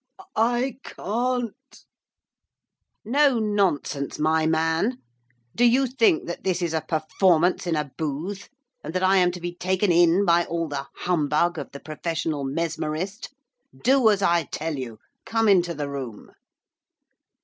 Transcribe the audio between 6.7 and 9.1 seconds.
a performance in a booth, and that